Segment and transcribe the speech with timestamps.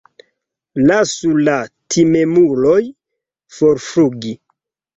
[0.91, 1.59] Lasu la
[1.97, 2.89] timemulojn
[3.61, 4.37] forflugi.